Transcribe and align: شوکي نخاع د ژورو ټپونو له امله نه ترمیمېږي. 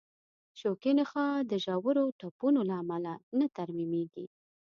شوکي 0.59 0.91
نخاع 0.99 1.33
د 1.51 1.51
ژورو 1.65 2.05
ټپونو 2.19 2.61
له 2.69 2.75
امله 2.81 3.13
نه 3.39 3.47
ترمیمېږي. 3.57 4.25